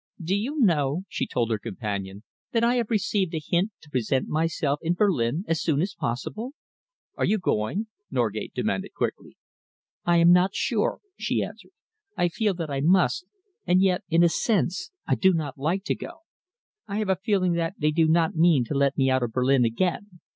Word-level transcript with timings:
"Do 0.19 0.35
you 0.35 0.55
know," 0.59 1.03
she 1.09 1.27
told 1.27 1.51
her 1.51 1.59
companion, 1.59 2.23
"that 2.53 2.63
I 2.63 2.73
have 2.77 2.89
received 2.89 3.35
a 3.35 3.37
hint 3.39 3.69
to 3.83 3.89
present 3.91 4.27
myself 4.27 4.79
in 4.81 4.95
Berlin 4.95 5.45
as 5.47 5.61
soon 5.61 5.79
as 5.79 5.93
possible?" 5.93 6.53
"Are 7.17 7.23
you 7.25 7.37
going?" 7.37 7.85
Norgate 8.09 8.55
demanded 8.55 8.95
quickly. 8.95 9.37
"I 10.03 10.17
am 10.17 10.31
not 10.31 10.55
sure," 10.55 11.01
she 11.19 11.43
answered. 11.43 11.73
"I 12.17 12.29
feel 12.29 12.55
that 12.55 12.71
I 12.71 12.81
must, 12.81 13.27
and 13.67 13.79
yet, 13.79 14.03
in 14.09 14.23
a 14.23 14.29
sense, 14.29 14.89
I 15.05 15.13
do 15.13 15.33
not 15.33 15.59
like 15.59 15.83
to 15.83 15.93
go. 15.93 16.21
I 16.87 16.97
have 16.97 17.09
a 17.09 17.15
feeling 17.15 17.53
that 17.53 17.75
they 17.77 17.91
do 17.91 18.07
not 18.07 18.33
mean 18.35 18.63
to 18.69 18.73
let 18.73 18.97
me 18.97 19.11
out 19.11 19.21
of 19.21 19.31
Berlin 19.33 19.63
again. 19.65 20.19